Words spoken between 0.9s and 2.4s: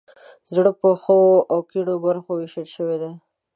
ښیو او کیڼو برخو